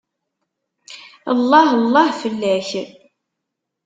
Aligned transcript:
Llah 1.39 1.71
llah 1.89 2.11
fell-ak! 2.19 2.69